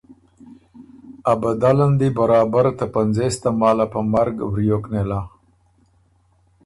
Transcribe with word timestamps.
ا 1.31 1.33
بدل 1.41 1.77
ان 1.85 1.91
دی 1.99 2.09
برابر 2.17 2.65
ته 2.77 2.85
پنځېس 2.95 3.35
تماله 3.43 3.85
په 3.93 3.99
مرګ 4.13 4.35
وریوک 4.51 4.83
نېله۔ 4.93 5.21